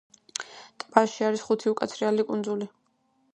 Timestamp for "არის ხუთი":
1.27-1.69